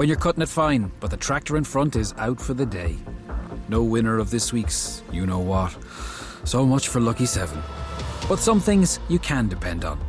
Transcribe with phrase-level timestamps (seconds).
[0.00, 2.96] When you're cutting it fine, but the tractor in front is out for the day.
[3.68, 5.76] No winner of this week's you know what.
[6.44, 7.62] So much for Lucky 7.
[8.26, 10.00] But some things you can depend on,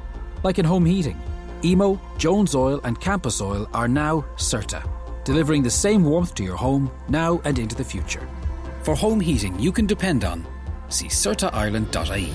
[0.43, 1.19] like in home heating.
[1.65, 4.81] Emo, Jones Oil, and Campus Oil are now CERTA,
[5.25, 8.25] delivering the same warmth to your home now and into the future.
[8.83, 10.47] For home heating you can depend on,
[10.87, 12.31] see CERTAIreland.ie.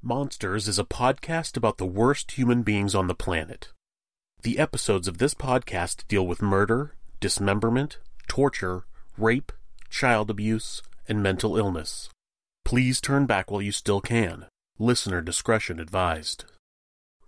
[0.00, 3.74] Monsters is a podcast about the worst human beings on the planet.
[4.42, 8.82] The episodes of this podcast deal with murder, dismemberment, torture,
[9.16, 9.52] rape,
[9.88, 12.08] child abuse, and mental illness.
[12.64, 14.46] Please turn back while you still can.
[14.80, 16.44] Listener discretion advised.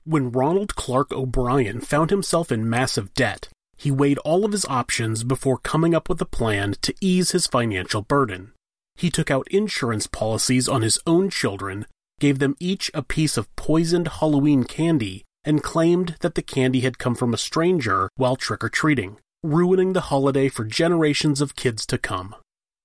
[0.02, 5.22] When Ronald Clark O'Bryan found himself in massive debt, he weighed all of his options
[5.22, 8.50] before coming up with a plan to ease his financial burden.
[8.96, 11.86] He took out insurance policies on his own children,
[12.18, 16.98] gave them each a piece of poisoned Halloween candy, and claimed that the candy had
[16.98, 21.86] come from a stranger while trick or treating, ruining the holiday for generations of kids
[21.86, 22.34] to come.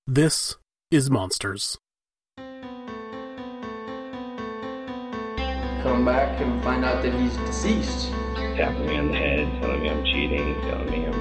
[0.06, 0.56] This
[0.90, 1.78] is Monsters.
[5.82, 8.10] Come back and find out that he's deceased.
[8.56, 11.14] Tapping me on the head, telling me I'm cheating, telling me I'm,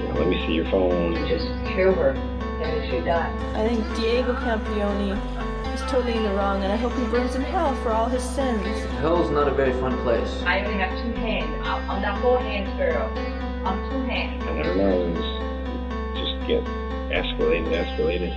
[0.00, 1.14] you know, let me see your phone.
[1.28, 3.34] Just kill her, and she died.
[3.54, 5.18] I think Diego Campione
[5.78, 8.22] is totally in the wrong, and I hope he burns in hell for all his
[8.22, 8.66] sins.
[9.00, 10.42] Hell's not a very fun place.
[10.44, 11.66] I only have two hands.
[11.66, 13.06] I'm not four hands, girl.
[13.64, 14.44] I'm two hands.
[14.46, 15.16] And our nose
[16.16, 16.64] just get
[17.12, 18.34] escalated, escalated.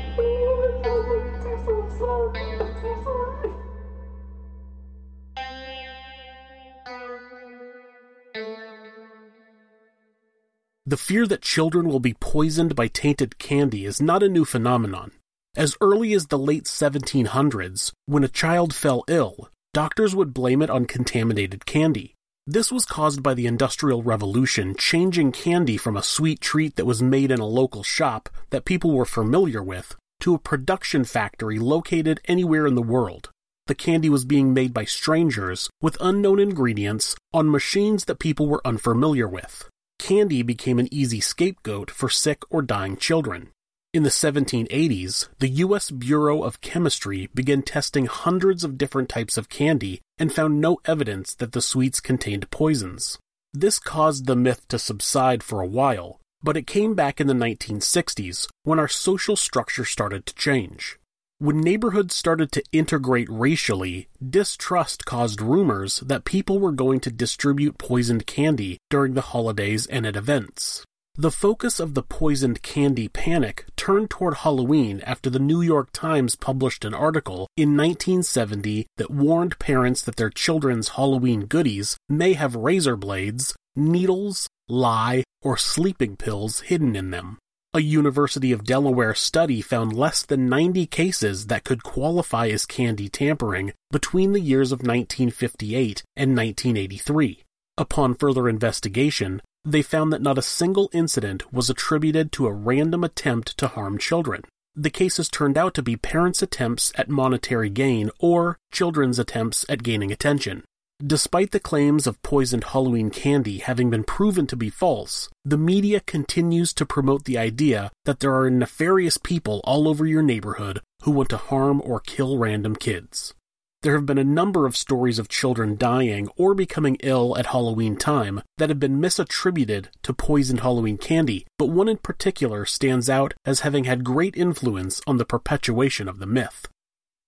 [10.86, 15.12] The fear that children will be poisoned by tainted candy is not a new phenomenon.
[15.56, 20.70] As early as the late 1700s, when a child fell ill, doctors would blame it
[20.70, 22.16] on contaminated candy.
[22.48, 27.04] This was caused by the Industrial Revolution changing candy from a sweet treat that was
[27.04, 32.22] made in a local shop that people were familiar with to a production factory located
[32.30, 33.30] anywhere in the world.
[33.68, 38.66] The candy was being made by strangers with unknown ingredients on machines that people were
[38.66, 39.68] unfamiliar with.
[40.00, 43.50] Candy became an easy scapegoat for sick or dying children.
[43.94, 45.92] In the 1780s, the U.S.
[45.92, 51.36] Bureau of Chemistry began testing hundreds of different types of candy and found no evidence
[51.36, 53.20] that the sweets contained poisons.
[53.54, 57.34] This caused the myth to subside for a while, but it came back in the
[57.34, 60.98] 1960s when our social structure started to change.
[61.40, 67.78] When neighborhoods started to integrate racially, distrust caused rumors that people were going to distribute
[67.78, 70.86] poisoned candy during the holidays and at events.
[71.16, 76.38] The focus of the poisoned candy panic turned toward Halloween after the New York Times
[76.38, 82.56] published an article in 1970 that warned parents that their children's Halloween goodies may have
[82.56, 87.40] razor blades, needles, lye, or sleeping pills hidden in them.
[87.74, 93.10] A University of Delaware study found less than 90 cases that could qualify as candy
[93.10, 97.44] tampering between the years of 1958 and 1983.
[97.78, 103.04] Upon further investigation, they found that not a single incident was attributed to a random
[103.04, 104.44] attempt to harm children.
[104.76, 109.84] The cases turned out to be parents' attempts at monetary gain or children's attempts at
[109.84, 110.64] gaining attention.
[111.06, 116.00] Despite the claims of poisoned Halloween candy having been proven to be false, the media
[116.00, 121.12] continues to promote the idea that there are nefarious people all over your neighborhood who
[121.12, 123.34] want to harm or kill random kids.
[123.84, 127.96] There have been a number of stories of children dying or becoming ill at Halloween
[127.96, 133.34] time that have been misattributed to poisoned Halloween candy, but one in particular stands out
[133.44, 136.68] as having had great influence on the perpetuation of the myth.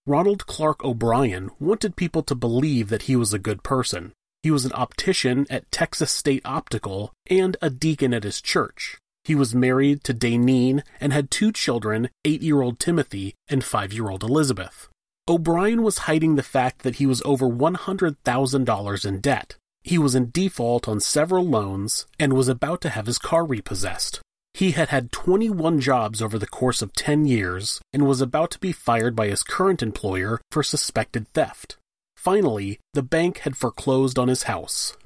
[0.05, 4.13] Ronald Clark O'Bryan wanted people to believe that he was a good person.
[4.44, 9.00] He was an optician at Texas State Optical and a deacon at his church.
[9.23, 13.91] He was married to Dayneen and had two children, eight year old Timothy and five
[13.91, 14.89] year old Elizabeth.
[15.25, 19.55] O'Bryan was hiding the fact that he was over $100,000 in debt.
[19.81, 24.19] He was in default on several loans and was about to have his car repossessed.
[24.53, 28.59] He had had 21 jobs over the course of 10 years and was about to
[28.59, 31.77] be fired by his current employer for suspected theft.
[32.17, 34.97] Finally, the bank had foreclosed on his house.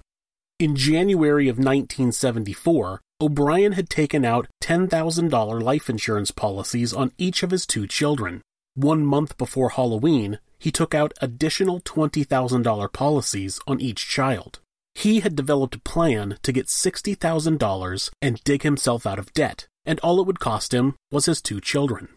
[0.59, 7.51] In January of 1974, O'Bryan had taken out $10,000 life insurance policies on each of
[7.51, 8.41] his two children.
[8.77, 14.59] One month before Halloween, he took out additional $20,000 policies on each child.
[14.93, 19.99] He had developed a plan to get $60,000 and dig himself out of debt, and
[20.01, 22.09] all it would cost him was his two children.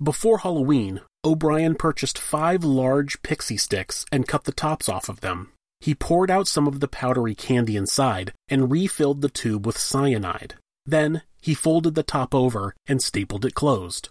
[0.00, 5.50] Before Halloween, O'Bryan purchased five large pixie sticks and cut the tops off of them.
[5.80, 10.54] He poured out some of the powdery candy inside and refilled the tube with cyanide.
[10.84, 14.08] Then he folded the top over and stapled it closed.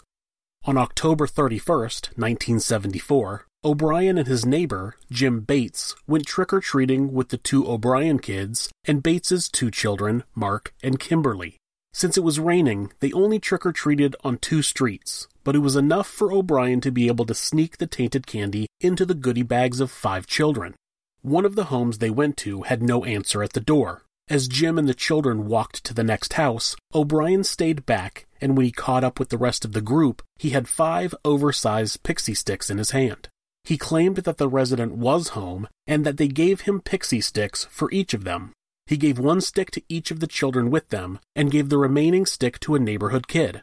[0.68, 7.30] On October 31st, 1974, O'Bryan and his neighbor, Jim Bates, went trick or treating with
[7.30, 11.58] the two O'Bryan kids and Bates's two children, Mark and Kimberly.
[11.94, 15.76] Since it was raining, they only trick or treated on two streets, but it was
[15.76, 19.80] enough for O'Bryan to be able to sneak the tainted candy into the goodie bags
[19.80, 20.74] of five children.
[21.22, 24.05] One of the homes they went to had no answer at the door.
[24.28, 28.66] As Jim and the children walked to the next house, O'Bryan stayed back, and when
[28.66, 32.72] he caught up with the rest of the group, he had five oversized pixie sticks
[32.72, 33.30] in his hand.
[33.64, 37.92] He claimed that the resident was home and that they gave him pixie sticks for
[37.92, 38.52] each of them.
[38.88, 42.26] He gave one stick to each of the children with them and gave the remaining
[42.26, 43.62] stick to a neighborhood kid.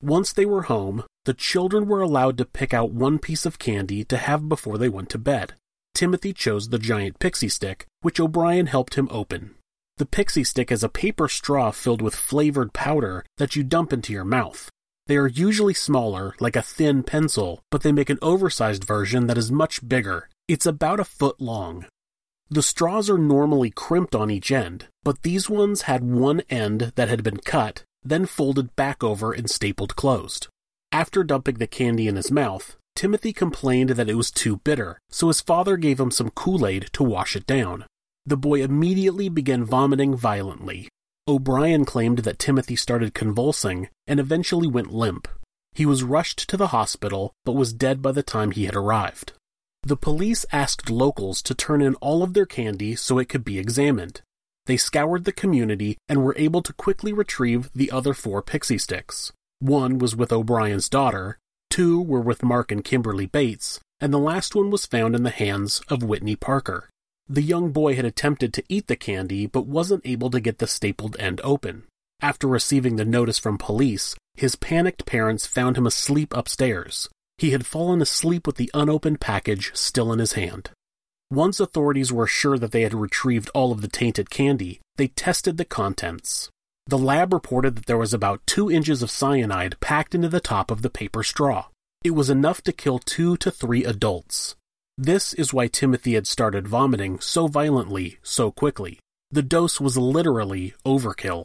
[0.00, 4.04] Once they were home, the children were allowed to pick out one piece of candy
[4.04, 5.54] to have before they went to bed.
[5.92, 9.56] Timothy chose the giant pixie stick, which O'Bryan helped him open.
[9.98, 14.12] The pixie stick is a paper straw filled with flavored powder that you dump into
[14.12, 14.70] your mouth.
[15.08, 19.36] They are usually smaller, like a thin pencil, but they make an oversized version that
[19.36, 20.28] is much bigger.
[20.46, 21.86] It's about a foot long.
[22.48, 27.08] The straws are normally crimped on each end, but these ones had one end that
[27.08, 30.46] had been cut, then folded back over and stapled closed.
[30.92, 35.26] After dumping the candy in his mouth, Timothy complained that it was too bitter, so
[35.26, 37.84] his father gave him some Kool Aid to wash it down.
[38.28, 40.90] The boy immediately began vomiting violently,
[41.26, 45.26] O'Bryan claimed that Timothy started convulsing and eventually went limp.
[45.72, 49.32] He was rushed to the hospital, but was dead by the time he had arrived.
[49.82, 53.58] The police asked locals to turn in all of their candy so it could be
[53.58, 54.20] examined.
[54.66, 59.32] They scoured the community and were able to quickly retrieve the other four pixie sticks.
[59.60, 61.38] One was with O'Bryan's daughter,
[61.70, 65.30] two were with Mark and Kimberly Bates, and the last one was found in the
[65.30, 66.90] hands of Whitney Parker.
[67.28, 70.66] The young boy had attempted to eat the candy but wasn't able to get the
[70.66, 71.84] stapled end open.
[72.20, 77.08] After receiving the notice from police, his panicked parents found him asleep upstairs.
[77.36, 80.70] He had fallen asleep with the unopened package still in his hand.
[81.30, 85.58] Once authorities were sure that they had retrieved all of the tainted candy, they tested
[85.58, 86.48] the contents.
[86.86, 90.70] The lab reported that there was about two inches of cyanide packed into the top
[90.70, 91.66] of the paper straw.
[92.02, 94.56] It was enough to kill two to three adults.
[95.00, 98.98] This is why Timothy had started vomiting so violently so quickly.
[99.30, 101.44] The dose was literally overkill.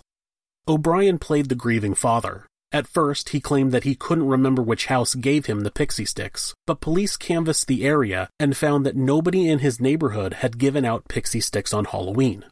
[0.67, 2.47] O'Bryan played the grieving father.
[2.71, 6.55] At first, he claimed that he couldn't remember which house gave him the pixie sticks,
[6.65, 11.07] but police canvassed the area and found that nobody in his neighborhood had given out
[11.07, 12.45] pixie sticks on Halloween.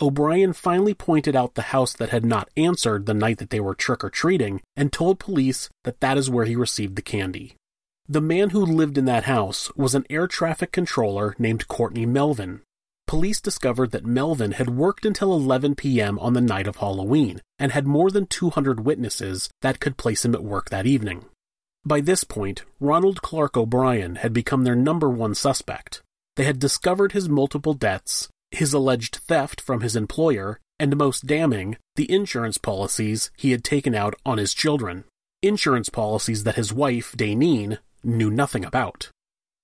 [0.00, 3.74] O'Bryan finally pointed out the house that had not answered the night that they were
[3.74, 7.56] trick or treating and told police that that is where he received the candy.
[8.06, 12.60] The man who lived in that house was an air traffic controller named Courtney Melvin.
[13.06, 16.18] Police discovered that Melvin had worked until 11 p.m.
[16.18, 20.34] on the night of Halloween and had more than 200 witnesses that could place him
[20.34, 21.24] at work that evening.
[21.86, 26.02] By this point, Ronald Clark O'Bryan had become their number one suspect.
[26.36, 31.78] They had discovered his multiple debts, his alleged theft from his employer, and most damning,
[31.96, 35.04] the insurance policies he had taken out on his children.
[35.40, 39.10] Insurance policies that his wife, Dayneen, knew nothing about.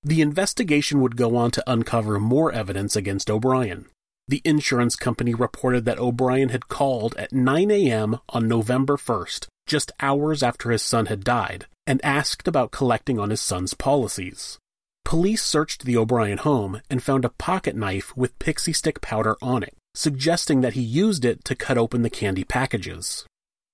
[0.03, 3.87] The investigation would go on to uncover more evidence against O'Bryan.
[4.29, 8.19] The insurance company reported that O'Bryan had called at 9 a.m.
[8.29, 13.31] on November 1st, just hours after his son had died, and asked about collecting on
[13.31, 14.59] his son's policies.
[15.05, 19.63] Police searched the O'Bryan home and found a pocket knife with pixie stick powder on
[19.63, 23.27] it, suggesting that he used it to cut open the candy packages.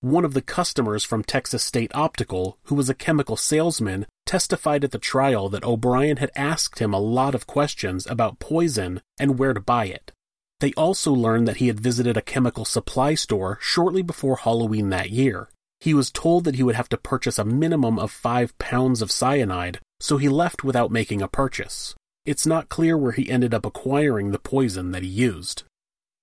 [0.06, 4.92] One of the customers from Texas State Optical, who was a chemical salesman, testified at
[4.92, 9.52] the trial that O'Bryan had asked him a lot of questions about poison and where
[9.52, 10.12] to buy it.
[10.60, 15.10] They also learned that he had visited a chemical supply store shortly before Halloween that
[15.10, 15.48] year.
[15.80, 19.10] He was told that he would have to purchase a minimum of five pounds of
[19.10, 21.96] cyanide, so he left without making a purchase.
[22.24, 25.64] It's not clear where he ended up acquiring the poison that he used.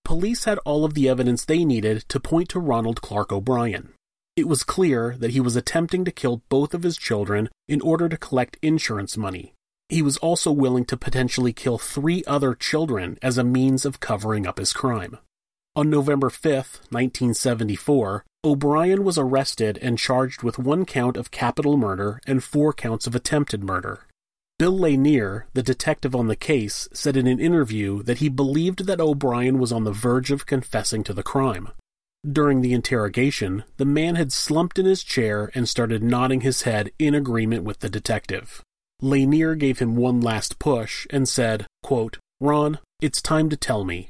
[0.05, 3.93] Police had all of the evidence they needed to point to Ronald Clark O'Bryan.
[4.35, 8.09] It was clear that he was attempting to kill both of his children in order
[8.09, 9.53] to collect insurance money.
[9.89, 14.45] He was also willing to potentially kill three other children as a means of covering
[14.45, 15.19] up his crime.
[15.75, 16.53] On November 5,
[16.89, 23.07] 1974, O'Bryan was arrested and charged with one count of capital murder and four counts
[23.07, 24.05] of attempted murder.
[24.59, 29.01] Bill Lanier, the detective on the case, said in an interview that he believed that
[29.01, 31.69] O'Bryan was on the verge of confessing to the crime.
[32.29, 36.91] During the interrogation, the man had slumped in his chair and started nodding his head
[36.97, 38.61] in agreement with the detective.
[39.01, 44.09] Lanier gave him one last push and said, quote, Ron, it's time to tell me.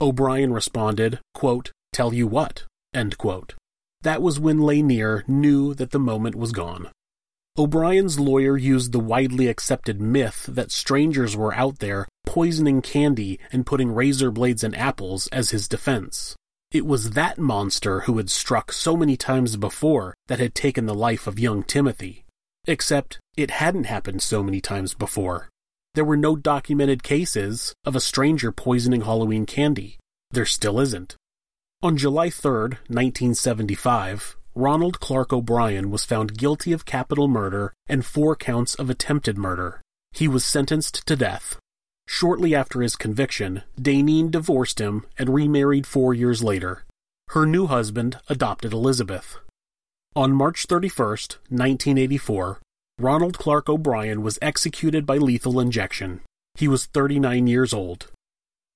[0.00, 2.64] O'Bryan responded, quote, Tell you what.
[4.02, 6.88] That was when Lanier knew that the moment was gone.
[7.58, 13.66] O'Bryan's lawyer used the widely accepted myth that strangers were out there poisoning candy and
[13.66, 16.34] putting razor blades in apples as his defense.
[16.70, 20.94] It was that monster who had struck so many times before that had taken the
[20.94, 22.24] life of young Timothy.
[22.66, 25.50] Except it hadn't happened so many times before.
[25.94, 29.98] There were no documented cases of a stranger poisoning Halloween candy.
[30.30, 31.16] There still isn't.
[31.82, 32.50] On July 3,
[32.88, 39.38] 1975, Ronald Clark O'Bryan was found guilty of capital murder and four counts of attempted
[39.38, 39.80] murder.
[40.12, 41.58] He was sentenced to death.
[42.06, 46.84] Shortly after his conviction, Daneen divorced him and remarried four years later.
[47.28, 49.38] Her new husband adopted Elizabeth.
[50.14, 51.08] On March 31,
[51.48, 52.60] 1984,
[52.98, 56.20] Ronald Clark O'Bryan was executed by lethal injection.
[56.56, 58.08] He was 39 years old.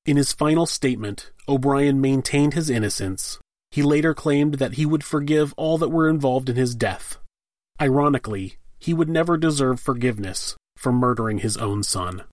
[0.06, 3.38] In his final statement, O'Bryan maintained his innocence,
[3.76, 7.18] he later claimed that he would forgive all that were involved in his death.
[7.78, 12.24] Ironically, he would never deserve forgiveness for murdering his own son.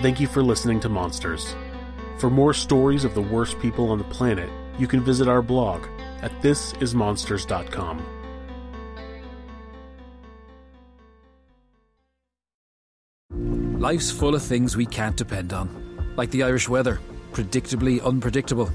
[0.00, 1.54] Thank you for listening to Monsters.
[2.18, 5.86] For more stories of the worst people on the planet, you can visit our blog
[6.20, 8.04] at thisismonsters.com.
[13.78, 15.68] Life's full of things we can't depend on,
[16.16, 16.98] like the Irish weather
[17.32, 18.66] predictably unpredictable.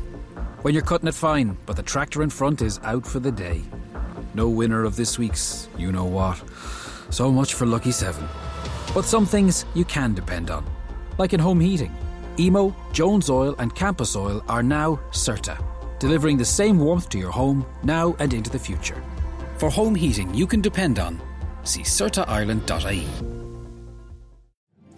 [0.63, 3.61] When you're cutting it fine, but the tractor in front is out for the day.
[4.33, 6.41] No winner of this week's you know what.
[7.09, 8.27] So much for Lucky 7.
[8.93, 10.65] But some things you can depend on.
[11.17, 11.95] Like in home heating.
[12.39, 15.57] Emo, Jones Oil, and Campus Oil are now CERTA,
[15.99, 19.01] delivering the same warmth to your home now and into the future.
[19.57, 21.19] For home heating you can depend on,
[21.63, 23.36] see CERTAIreland.ie.